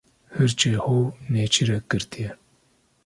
[0.35, 2.31] Hirçê hov nêçîrek girtiye.